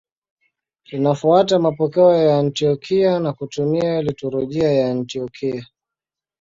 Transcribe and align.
Linafuata 0.85 1.59
mapokeo 1.59 2.13
ya 2.13 2.39
Antiokia 2.39 3.19
na 3.19 3.33
kutumia 3.33 4.01
liturujia 4.01 4.71
ya 4.71 4.91
Antiokia. 4.91 5.67